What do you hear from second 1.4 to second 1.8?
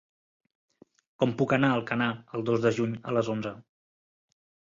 puc anar a